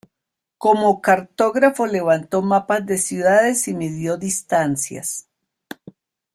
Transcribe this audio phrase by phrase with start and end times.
[0.57, 5.27] Como cartógrafo levantó mapas de ciudades y midió distancias.